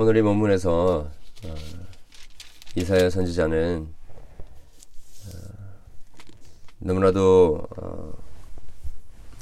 [0.00, 1.10] 오늘의 본문에서
[1.44, 1.54] 어,
[2.76, 3.92] 이사야 선지자는
[5.26, 5.32] 어,
[6.78, 8.12] 너무나도 어,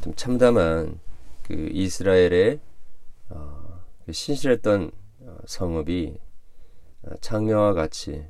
[0.00, 0.98] 좀 참담한
[1.42, 2.58] 그 이스라엘의
[3.28, 4.92] 어, 그 신실했던
[5.26, 6.16] 어, 성읍이
[7.02, 8.26] 어, 창녀와 같이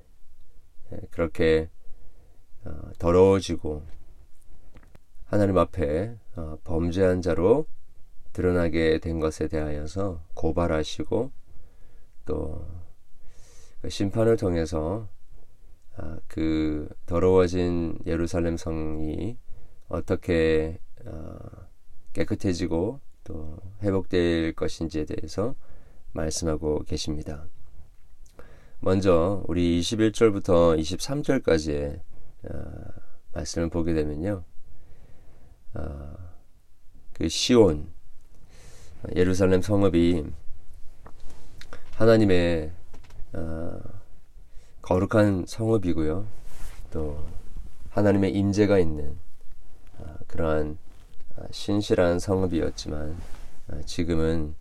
[0.92, 1.70] 예, 그렇게
[2.64, 3.84] 어, 더러워지고
[5.26, 7.66] 하나님 앞에 어, 범죄한 자로
[8.32, 11.45] 드러나게 된 것에 대하여서 고발하시고
[12.26, 15.08] 또그 심판을 통해서
[15.96, 19.38] 아, 그 더러워진 예루살렘 성이
[19.88, 21.38] 어떻게 어,
[22.12, 25.54] 깨끗해지고 또 회복될 것인지에 대해서
[26.12, 27.46] 말씀하고 계십니다.
[28.80, 32.00] 먼저 우리 21절부터 23절까지의
[32.50, 32.60] 어,
[33.32, 34.44] 말씀을 보게 되면요.
[35.74, 36.14] 어,
[37.14, 37.90] 그 시온
[39.14, 40.24] 예루살렘 성읍이
[41.96, 42.70] 하나님의
[43.32, 43.80] 어,
[44.82, 46.26] 거룩한 성읍이고요.
[46.90, 47.26] 또
[47.88, 49.16] 하나님의 임재가 있는
[49.98, 50.76] 어, 그러한
[51.36, 53.16] 어, 신실한 성읍이었지만
[53.68, 54.54] 어, 지금은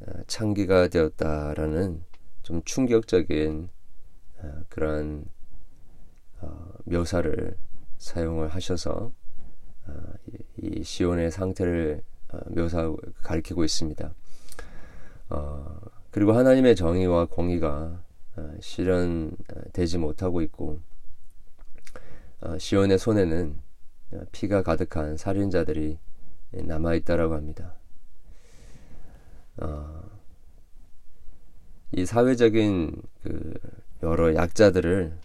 [0.00, 2.04] 어, 창기가 되었다라는
[2.42, 3.68] 좀 충격적인
[4.38, 5.26] 어, 그러한
[6.84, 7.56] 묘사를
[7.98, 9.12] 사용을 하셔서
[10.56, 12.02] 이 시온의 상태를
[12.48, 14.12] 묘사 가리키고 있습니다.
[15.28, 15.80] 어,
[16.12, 18.04] 그리고 하나님의 정의와 공의가
[18.36, 20.78] 어, 실현되지 못하고 있고
[22.42, 23.58] 어, 시온의 손에는
[24.30, 25.98] 피가 가득한 살인자들이
[26.50, 27.74] 남아 있다라고 합니다.
[29.56, 30.02] 어,
[31.92, 33.54] 이 사회적인 그
[34.02, 35.18] 여러 약자들을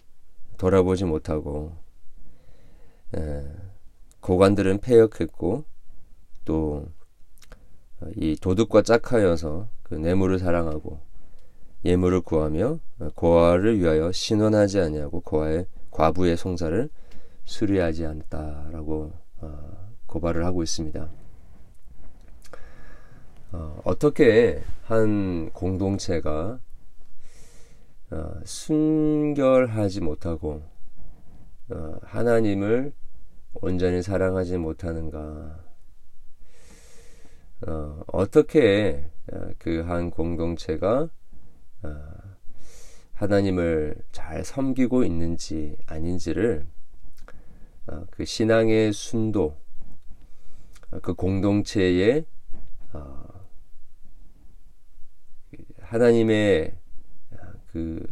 [0.56, 1.76] 돌아보지 못하고
[4.20, 5.64] 고관들은 폐역했고
[6.44, 6.86] 또
[8.16, 11.00] 이 도둑과 짝하여서 그 뇌물을 사랑하고
[11.84, 12.78] 예물을 구하며
[13.14, 16.88] 고아를 위하여 신원하지 아니하고 고아의 과부의 송사를
[17.44, 21.08] 수리하지 않았다라고 어, 고발을 하고 있습니다.
[23.52, 26.58] 어, 어떻게 한 공동체가
[28.10, 30.62] 어, 순결하지 못하고
[31.70, 32.92] 어, 하나님을
[33.54, 35.67] 온전히 사랑하지 못하는가?
[37.66, 41.08] 어, 어떻게 어, 그한 공동체가
[41.82, 41.88] 어,
[43.14, 46.66] 하나님을 잘 섬기고 있는지 아닌지를
[47.88, 49.56] 어, 그 신앙의 순도,
[51.02, 52.24] 그 공동체의
[55.80, 56.74] 하나님의
[57.72, 58.06] 그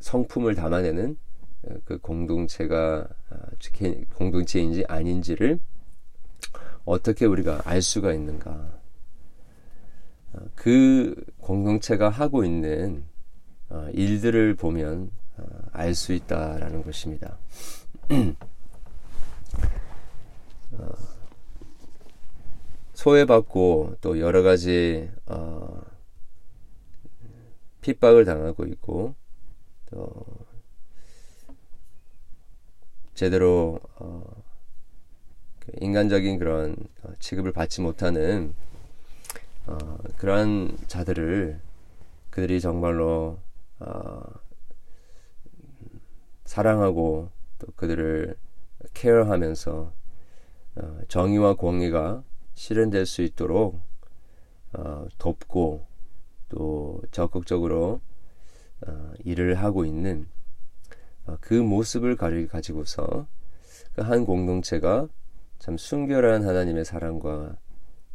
[0.00, 1.16] 성품을 담아내는
[1.84, 3.08] 그 공동체가
[4.14, 5.60] 공동체인지 아닌지를
[6.84, 8.84] 어떻게 우리가 알 수가 있는가?
[10.54, 13.04] 그 공동체가 하고 있는
[13.68, 17.38] 어, 일들을 보면 어, 알수 있다라는 것입니다.
[20.72, 20.92] 어,
[22.94, 25.10] 소외받고 또 여러 가지
[27.80, 29.14] 핍박을 당하고 있고
[29.90, 30.24] 또
[33.14, 34.53] 제대로 그
[35.80, 36.76] 인간적인 그런
[37.18, 38.54] 취급을 받지 못하는
[39.66, 41.60] 어, 그러한 자들을
[42.30, 43.38] 그들이 정말로
[43.78, 44.22] 어,
[46.44, 48.36] 사랑하고 또 그들을
[48.92, 49.92] 케어하면서
[50.76, 52.22] 어, 정의와 공의가
[52.54, 53.80] 실현될 수 있도록
[54.74, 55.86] 어, 돕고
[56.50, 58.00] 또 적극적으로
[58.86, 60.26] 어, 일을 하고 있는
[61.26, 63.26] 어, 그 모습을 가지고서
[63.94, 65.08] 그 한 공동체가
[65.64, 67.56] 참 순결한 하나님의 사랑과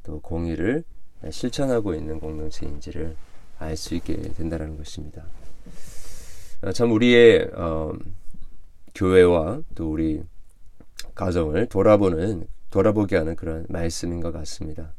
[0.03, 0.83] 또 공의를
[1.31, 3.15] 실천하고 있는 공동체인지를
[3.57, 5.25] 알 수 있게 된다는 것입니다.
[6.61, 7.93] 아, 참 우리의 어,
[8.93, 10.21] 교회와 또 우리
[11.15, 14.93] 가정을 돌아보는 돌아보게 하는 그런 말씀인 것 같습니다.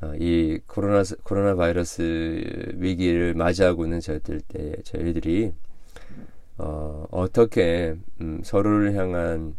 [0.00, 5.52] 어, 이 코로나 코로나 바이러스 위기를 맞이하고 있는 저희들 때 저희들이
[6.56, 9.56] 어, 어떻게 음, 서로를 향한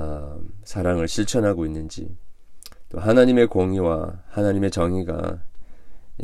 [0.00, 2.16] 어, 사랑을 실천하고 있는지
[2.88, 5.42] 또 하나님의 공의와 하나님의 정의가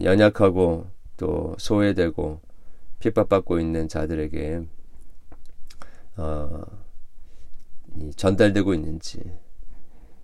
[0.03, 0.87] 연약하고
[1.19, 2.41] 또 소외되고
[3.01, 4.67] 핍박받고 있는 자들에게
[6.17, 6.63] 어,
[8.17, 9.21] 전달되고 있는지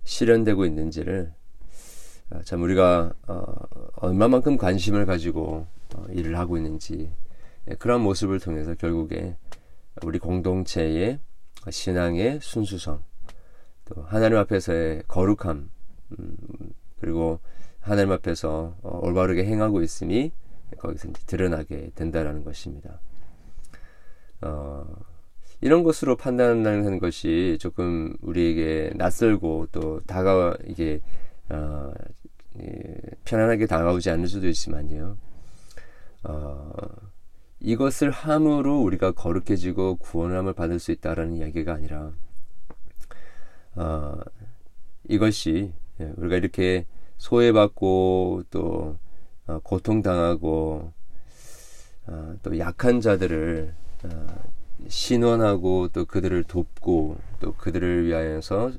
[0.03, 1.31] 실현되고 있는지를
[2.31, 3.45] 어, 참 우리가 어,
[3.97, 7.13] 얼마만큼 관심을 가지고 어, 일을 하고 있는지
[7.69, 9.37] 예, 그런 모습을 통해서 결국에
[10.01, 11.19] 우리 공동체의
[11.69, 13.12] 신앙의 순수성
[13.85, 15.69] 또 하나님 앞에서의 거룩함
[16.19, 16.37] 음,
[16.99, 17.39] 그리고
[17.79, 20.31] 하나님 앞에서 어, 올바르게 행하고 있음이
[20.79, 22.99] 거기서 이제 드러나게 된다라는 것입니다.
[24.41, 24.85] 어,
[25.61, 30.99] 이런 것으로 판단하는 것이 조금 우리에게 낯설고 또 다가 이게
[31.49, 31.91] 어,
[32.59, 32.95] 예,
[33.25, 35.17] 편안하게 다가오지 않을 수도 있지만요.
[36.23, 36.71] 어,
[37.59, 42.11] 이것을 함으로 우리가 거룩해지고 구원함을 받을 수 있다라는 이야기가 아니라
[43.75, 44.19] 어,
[45.07, 46.85] 이것이 예, 우리가 이렇게
[47.17, 48.97] 소외받고 또
[49.47, 50.93] 어, 고통당하고
[52.07, 53.73] 어, 또 약한 자들을
[54.03, 54.27] 어,
[54.87, 58.71] 신원하고 또 그들을 돕고 또 그들을 위하여서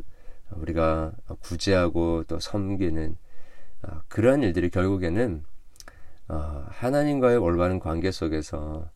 [0.51, 3.17] 우리가 구제하고 또 섬기는
[3.83, 5.45] 어, 그러한 일들이 결국에는
[6.29, 8.89] 어, 하나님과의 올바른 관계 속에서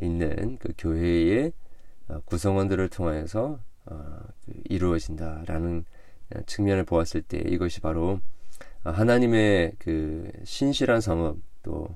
[0.00, 1.52] 있는 그 교회의
[2.08, 5.84] 어, 구성원들을 통하여서 어, 그 이루어진다라는
[6.46, 8.20] 측면을 보았을 때 이것이 바로
[8.82, 11.88] 하나님의 그 신실한 성업 또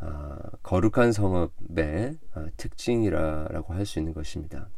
[0.00, 4.68] 어, 거룩한 성업의 어, 특징이라고 할 수 있는 것입니다.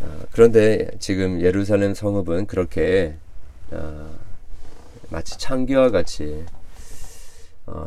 [0.00, 3.16] 어, 그런데 지금 예루살렘 성읍은 그렇게
[5.10, 6.44] 마치 창기와 같이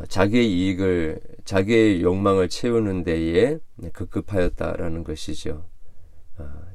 [0.07, 3.59] 자기의 이익을 자기의 욕망을 채우는 데에
[3.93, 5.65] 급급하였다라는 것이죠.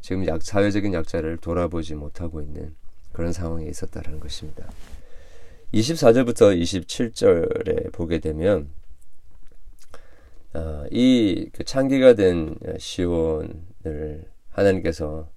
[0.05, 2.77] 지금 약, 사회적인 약자를 돌아보지 못하고 있는
[3.15, 4.71] 그런 상황에 있었다라는 것입니다.
[5.73, 8.69] 24절부터 27절에 보게 되면
[10.53, 15.31] 어, 이그 창기가 된 시온을 하나님께서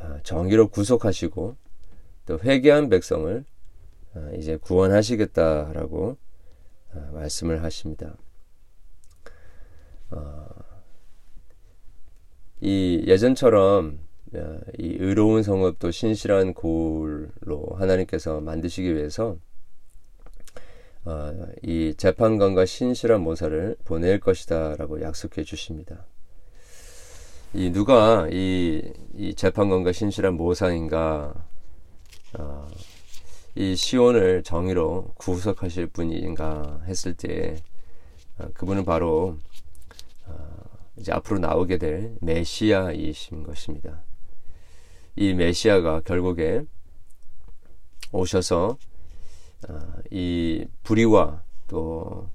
[0.00, 1.56] 어, 정의로 구속하시고
[2.26, 3.44] 또 회개한 백성을
[4.16, 6.16] 어, 이제 구원하시겠다라고
[6.94, 8.16] 어, 말씀을 하십니다.
[10.10, 10.48] 어,
[12.64, 13.98] 이 예전처럼
[14.34, 19.36] 어, 이 의로운 성읍도 신실한 고울로 하나님께서 만드시기 위해서
[21.04, 26.06] 어, 이 재판관과 신실한 모사를 보낼 것이다라고 약속해 주십니다.
[27.52, 28.82] 이 누가 이,
[29.14, 31.34] 이 재판관과 신실한 모사인가,
[32.38, 32.66] 어,
[33.54, 37.56] 이 시온을 정의로 구속하실 분인가 했을 때,
[38.38, 39.53] 어, 그분은 바로 어,
[40.96, 44.02] 이제 앞으로 나오게 될 메시아이신 것입니다.
[45.16, 46.64] 이 메시아가 결국에
[48.12, 48.78] 오셔서
[49.68, 52.30] 어, 이 불의와 또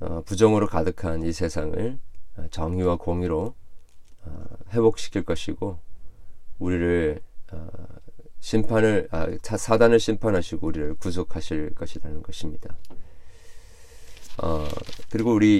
[0.00, 1.98] 어, 부정으로 가득한 이 세상을
[2.36, 3.54] 어, 정의와 공의로
[4.72, 5.78] 회복시킬 것이고
[6.58, 7.20] 우리를
[8.40, 12.76] 심판을 아, 사단을 심판하시고 우리를 구속하실 것이라는 것입니다.
[14.42, 14.66] 어,
[15.10, 15.58] 그리고 우리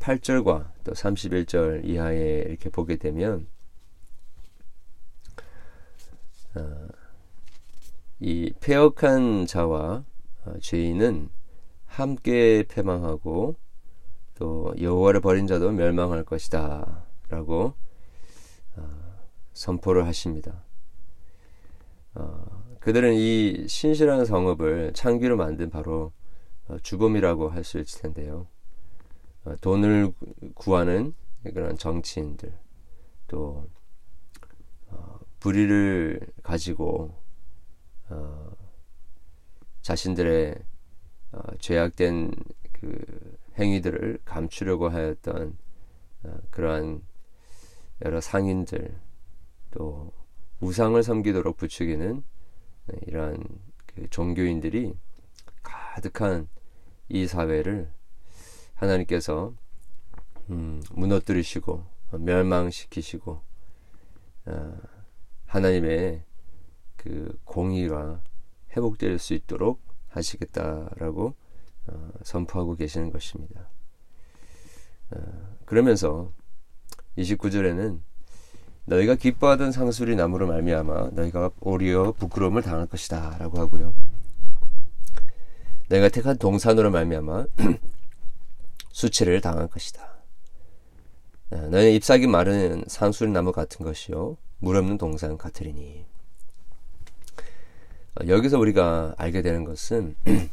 [0.00, 3.46] 28절과 또 31절 이하에 이렇게 보게 되면
[6.54, 6.88] 어,
[8.18, 10.04] 이 폐역한 자와
[10.44, 11.30] 어, 죄인은
[11.86, 13.56] 함께 패망하고
[14.34, 17.74] 또 여호와를 버린 자도 멸망할 것이다 라고
[18.76, 18.88] 어,
[19.52, 20.64] 선포를 하십니다.
[22.14, 26.12] 어, 그들은 이 신실한 성읍을 창기로 만든 바로
[26.82, 28.46] 주범이라고 할 수 있을 텐데요.
[29.60, 30.12] 돈을
[30.54, 32.52] 구하는 그런 정치인들
[33.26, 33.68] 또
[35.40, 37.14] 불의를 가지고
[38.10, 38.52] 어,
[39.82, 40.54] 자신들의
[41.32, 42.32] 어, 죄악된
[42.72, 45.56] 그 행위들을 감추려고 하였던
[46.24, 47.02] 어, 그러한
[48.04, 48.94] 여러 상인들
[49.70, 50.12] 또
[50.60, 52.22] 우상을 섬기도록 부추기는
[53.06, 53.42] 이러한
[53.86, 54.94] 그 종교인들이
[55.62, 56.48] 가득한
[57.08, 57.90] 이 사회를
[58.80, 59.52] 하나님께서
[60.48, 63.40] 음, 무너뜨리시고 멸망시키시고
[64.46, 64.78] 어,
[65.46, 66.24] 하나님의
[66.96, 68.20] 그 공의가
[68.76, 71.34] 회복될 수 있도록 하시겠다라고
[71.86, 73.68] 어, 선포하고 계시는 것입니다.
[75.10, 76.32] 어, 그러면서
[77.18, 78.00] 29절에는
[78.86, 83.94] 너희가 기뻐하던 상술이 나무로 말미암아 너희가 오리어 부끄러움을 당할 것이다라고 하고요.
[85.88, 87.46] 너희가 택한 동산으로 말미암아
[88.92, 90.10] 수치를 당할 것이다.
[91.50, 96.06] 어, 너희 잎사귀 마른 상술 나무 같은 것이요 물 없는 동산 같으리니
[98.14, 100.14] 어, 여기서 우리가 알게 되는 것은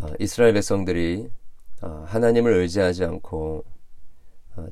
[0.00, 1.30] 어, 이스라엘 백성들이
[1.82, 3.64] 어, 하나님을 의지하지 않고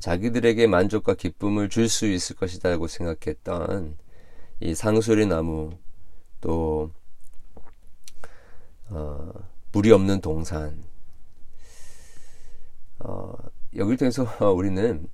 [0.01, 3.97] 자기들에게 만족과 기쁨을 줄 수 있을 것이다라고 생각했던
[4.61, 5.71] 이 상수리 나무
[6.41, 6.91] 또
[8.91, 9.33] 어,
[9.73, 10.85] 물이 없는 동산
[13.05, 13.35] 어,
[13.75, 15.07] 여기를 통해서 우리는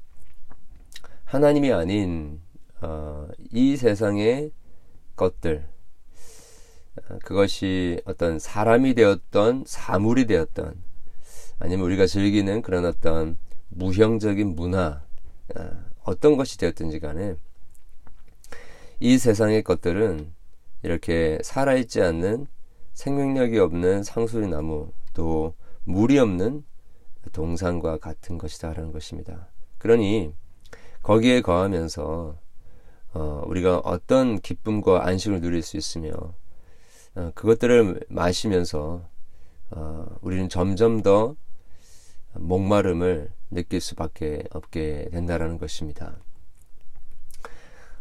[1.24, 2.40] 하나님이 아닌
[2.80, 4.52] 어, 이 세상의
[5.16, 5.66] 것들
[6.96, 10.74] 어, 그것이 어떤 사람이 되었던 사물이 되었던
[11.60, 13.38] 아니면 우리가 즐기는 그런 어떤
[13.70, 15.02] 무형적인 문화
[15.56, 15.70] 어,
[16.04, 17.36] 어떤 것이 되었든지 간에
[19.00, 20.32] 이 세상의 것들은
[20.82, 22.46] 이렇게 살아있지 않는
[22.92, 25.54] 생명력이 없는 상수리 나무 또
[25.84, 26.64] 물이 없는
[27.28, 29.48] 동산과 같은 것이다라는 것입니다.
[29.78, 30.32] 그러니
[31.02, 32.36] 거기에 거하면서
[33.14, 36.12] 어, 우리가 어떤 기쁨과 안식을 누릴 수 있으며
[37.14, 39.08] 어, 그것들을 마시면서
[39.70, 41.36] 어, 우리는 점점 더
[42.34, 46.16] 목마름을 느낄 수밖에 없게 된다라는 것입니다.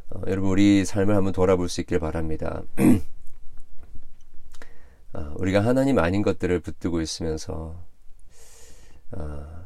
[0.10, 2.62] 어, 여러분 우리 삶을 한번 돌아볼 수 있길 바랍니다.
[5.14, 7.82] 어, 우리가 하나님 아닌 것들을 붙들고 있으면서
[9.12, 9.66] 어,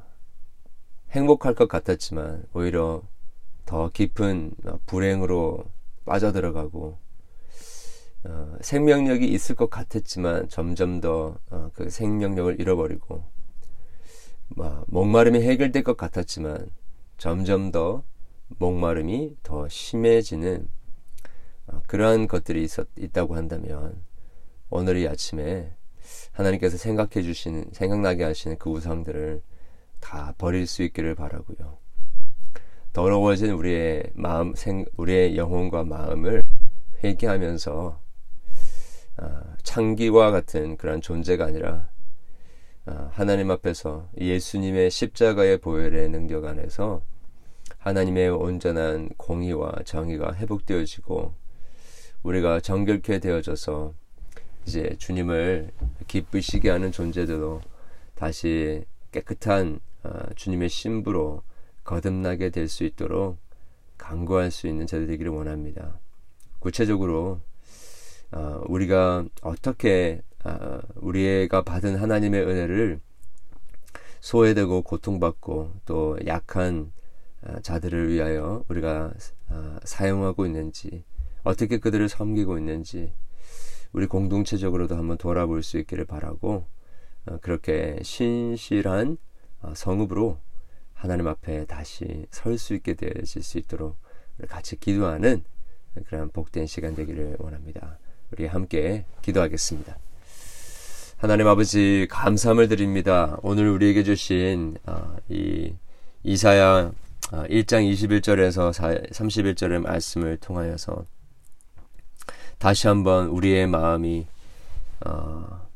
[1.11, 3.03] 행복할 것 같았지만 오히려
[3.65, 4.55] 더 깊은
[4.85, 5.65] 불행으로
[6.05, 6.97] 빠져들어가고
[8.23, 13.23] 어, 생명력이 있을 것 같았지만 점점 더그 어, 생명력을 잃어버리고
[14.49, 16.69] 뭐, 목마름이 해결될 것 같았지만
[17.17, 18.03] 점점 더
[18.59, 20.69] 목마름이 더 심해지는
[21.67, 24.03] 어, 그러한 것들이 있었, 있다고 한다면
[24.69, 25.75] 오늘 이 아침에
[26.31, 29.41] 하나님께서 생각해 주시는 생각나게 하시는 그 우상들을
[29.99, 31.77] 다 버릴 수 있기를 바라고요.
[32.93, 36.43] 더러워진 우리의 마음, 생, 우리의 영혼과 마음을
[37.03, 38.01] 회개하면서
[39.17, 41.89] 아, 창기와 같은 그런 존재가 아니라
[42.85, 47.03] 아, 하나님 앞에서 예수님의 십자가의 보혈의 능력 안에서
[47.77, 51.33] 하나님의 온전한 공의와 정의가 회복되어지고
[52.23, 53.93] 우리가 정결케 되어져서
[54.65, 55.71] 이제 주님을
[56.07, 57.61] 기쁘시게 하는 존재들로
[58.15, 61.43] 다시 깨끗한 아, 주님의 신부로
[61.83, 63.37] 거듭나게 될 수 있도록
[63.97, 65.99] 강구할 수 있는 자들 되기를 원합니다.
[66.59, 67.41] 구체적으로
[68.31, 72.99] 어, 우리가 어떻게 어, 우리가 받은 하나님의 은혜를
[74.21, 76.91] 소외되고 고통받고 또 약한
[77.43, 79.11] 어, 자들을 위하여 우리가
[79.49, 81.03] 어, 사용하고 있는지
[81.43, 83.13] 어떻게 그들을 섬기고 있는지
[83.93, 86.65] 우리 공동체적으로도 한번 돌아볼 수 있기를 바라고
[87.25, 89.17] 어, 그렇게 신실한
[89.61, 90.37] 어, 성읍으로
[90.93, 93.97] 하나님 앞에 다시 설 수 있게 되어질 수 있도록
[94.47, 95.43] 같이 기도하는
[96.05, 97.99] 그런 복된 시간 되기를 원합니다.
[98.31, 99.97] 우리 함께 기도하겠습니다.
[101.17, 103.37] 하나님 아버지 감사함을 드립니다.
[103.43, 105.73] 오늘 우리에게 주신 어, 이
[106.23, 106.91] 이사야
[107.31, 108.71] 1장 21절에서
[109.11, 111.05] 31절의 말씀을 통하여서
[112.61, 114.27] 다시 한번 우리의 마음이
[115.03, 115.67] 어,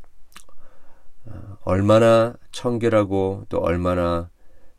[1.25, 4.29] 어, 얼마나 청결하고 또 얼마나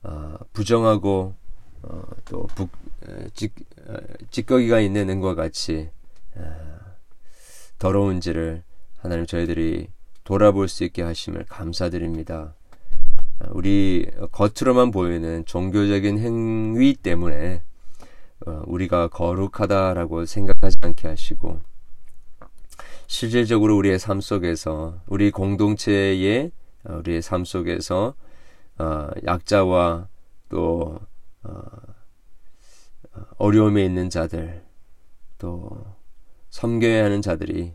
[0.04, 1.34] 어, 부정하고
[1.82, 2.68] 어, 또 부,
[3.34, 3.50] 찌,
[4.30, 5.90] 찌꺼기가 있는 은과 같이
[7.80, 8.62] 더러운지를
[8.98, 9.88] 하나님 저희들이
[10.22, 12.54] 돌아볼 수 있게 하심을 감사드립니다.
[13.50, 17.62] 우리 겉으로만 보이는 종교적인 행위 때문에
[18.66, 21.60] 우리가 거룩하다라고 생각하지 않게 하시고
[23.06, 26.50] 실질적으로 우리의 삶 속에서 우리 공동체의
[26.84, 28.14] 우리의 삶 속에서
[28.78, 30.08] 어, 약자와
[30.48, 30.98] 또
[31.42, 31.62] 어,
[33.38, 34.64] 어려움에 있는 자들
[35.38, 35.86] 또
[36.50, 37.74] 섬겨야 하는 자들이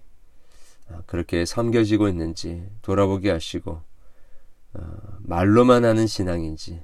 [0.89, 3.81] 어, 그렇게 섬겨지고 있는지 돌아보게 하시고
[4.73, 4.81] 어,
[5.19, 6.83] 말로만 하는 신앙인지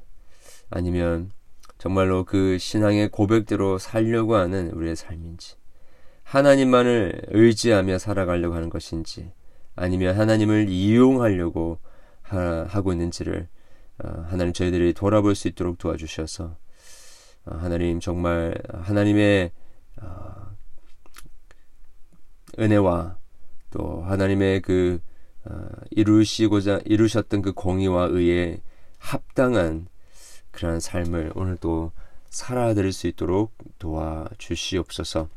[0.69, 1.31] 아니면
[1.77, 5.55] 정말로 그 신앙의 고백대로 살려고 하는 우리의 삶인지
[6.27, 9.31] 하나님만을 의지하며 살아가려고 하는 것인지
[9.75, 11.79] 아니면 하나님을 이용하려고
[12.21, 13.47] 하, 고 있는지를
[14.03, 16.57] 어, 하나님 저희들이 돌아볼 수 있도록 도와주셔서
[17.45, 19.51] 어, 하나님 정말 하나님의
[20.01, 20.55] 어,
[22.59, 23.17] 은혜와
[23.71, 24.99] 또 하나님의 그
[25.91, 28.59] 이루시고자 이루셨던 그 공의와 의에
[28.97, 29.87] 합당한
[30.51, 31.93] 그러한 삶을 오늘도
[32.29, 35.29] 살아드릴 수 있도록 도와주시옵소서.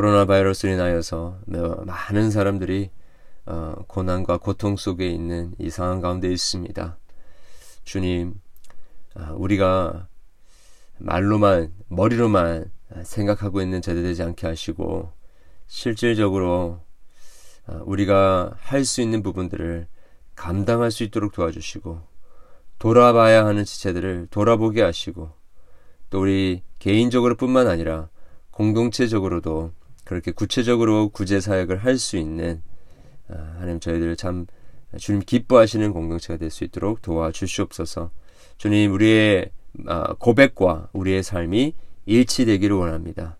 [0.00, 1.40] 코로나 바이러스로 인하여서
[1.84, 2.88] 많은 사람들이
[3.86, 6.96] 고난과 고통 속에 있는 이 상황 가운데 있습니다.
[7.84, 8.32] 주님,
[9.14, 10.08] 아, 우리가
[10.96, 12.70] 말로만, 머리로만
[13.02, 15.12] 생각하고 있는 자들 되지 않게 하시고,
[15.66, 16.80] 실질적으로
[17.66, 19.86] 아, 우리가 할 수 있는 부분들을
[20.34, 22.00] 감당할 수 있도록 도와주시고,
[22.78, 25.30] 돌아봐야 하는 지체들을 돌아보게 하시고,
[26.08, 28.08] 또 우리 개인적으로 뿐만 아니라
[28.50, 29.78] 공동체적으로도
[30.10, 32.62] 그렇게 구체적으로 구제 사역을 할 수 있는
[33.28, 34.46] 아, 하나님 저희들 참
[34.98, 38.10] 주님 기뻐하시는 공동체가 될 수 있도록 도와주시옵소서.
[38.58, 39.52] 주님 우리의
[39.86, 41.74] 아, 고백과 우리의 삶이
[42.06, 43.38] 일치되기를 원합니다.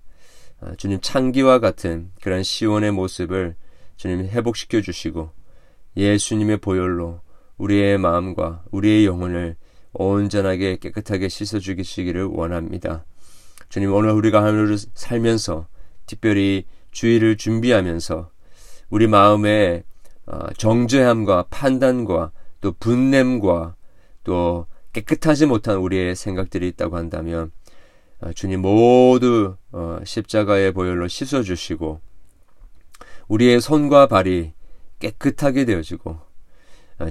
[0.60, 3.56] 아, 주님 창기와 같은 그런 시온의 모습을
[3.96, 5.32] 주님 회복시켜 주시고
[5.96, 7.20] 예수님의 보혈로
[7.58, 9.56] 우리의 마음과 우리의 영혼을
[9.92, 13.04] 온전하게 깨끗하게 씻어 주시기를 원합니다.
[13.70, 15.66] 주님 오늘 우리가 하루를 살면서
[16.10, 18.30] 특별히 주의를 준비하면서
[18.90, 19.84] 우리 마음에
[20.26, 23.76] 어, 정죄함과 판단과 또 분냄과
[24.24, 27.52] 또 깨끗하지 못한 우리의 생각들이 있다고 한다면
[28.20, 32.00] 어, 주님 모두 어, 십자가의 보혈로 씻어 주시고
[33.28, 34.52] 우리의 손과 발이
[34.98, 36.18] 깨끗하게 되어지고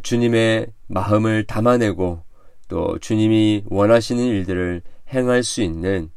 [0.03, 2.21] 주님의 마음을 담아내고
[2.67, 6.11] 또 주님이 원하시는 일들을 행할 수 있는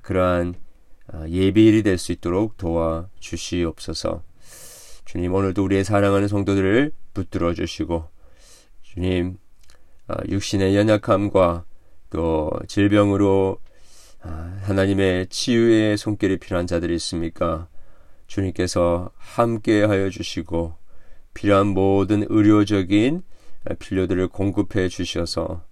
[0.00, 0.54] 그러한
[1.28, 4.22] 예비일이 될 수 있도록 도와 주시옵소서.
[5.04, 8.08] 주님 오늘도 우리의 사랑하는 성도들을 붙들어 주시고
[8.82, 9.36] 주님
[10.08, 11.64] 아, 육신의 연약함과
[12.10, 13.58] 또 질병으로
[14.22, 17.68] 아, 하나님의 치유의 손길이 필요한 자들이 있습니까?
[18.26, 20.74] 주님께서 함께 하여 주시고
[21.34, 23.22] 필요한 모든 의료적인
[23.78, 25.64] 필요들을 공급해 주셔서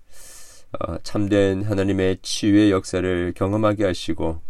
[0.79, 4.41] 아, 참된 하나님의 치유의 역사를 경험하게 하시고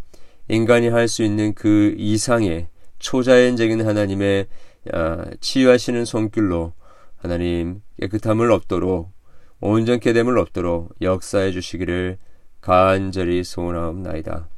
[0.50, 2.66] 인간이 할 수 있는 그 이상의
[2.98, 4.48] 초자연적인 하나님의
[5.40, 6.72] 치유하시는 손길로
[7.16, 9.12] 하나님 깨끗함을 얻도록
[9.60, 12.18] 온전케 됨을 얻도록 역사해 주시기를
[12.60, 14.48] 간절히 소원하옵나이다.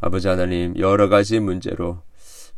[0.00, 2.02] 아버지 하나님 여러 가지 문제로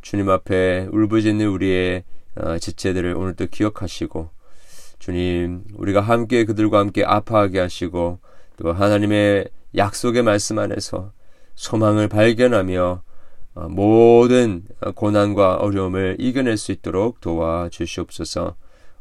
[0.01, 2.05] 주님 앞에 울부짖는 우리의
[2.37, 4.29] 어, 지체들을 오늘도 기억하시고
[4.99, 8.21] 주님 우리가 함께 그들과 함께 아파하게 하시고
[8.59, 11.13] 또 하나님의 약속의 말씀 안에서
[11.57, 13.03] 소망을 발견하며
[13.55, 18.55] 어, 모든 고난과 어려움을 이겨낼 수 있도록 도와주시옵소서.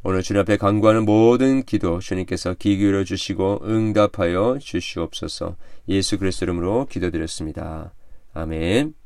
[0.03, 5.55] 오늘 주님 앞에 간구하는 모든 기도 주님께서 귀 기울여 주시고 응답하여 주시옵소서.
[5.89, 7.93] 예수 그리스도 이름으로 기도드렸습니다.
[8.33, 9.04] 아멘.